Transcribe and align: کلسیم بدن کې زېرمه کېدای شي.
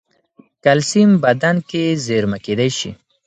کلسیم 0.63 1.11
بدن 1.23 1.55
کې 1.69 1.83
زېرمه 2.05 2.37
کېدای 2.45 2.69
شي. 2.79 2.91